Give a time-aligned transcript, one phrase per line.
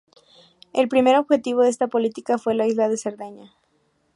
[0.73, 3.53] El primer objetivo de esta política fue la isla de Cerdeña.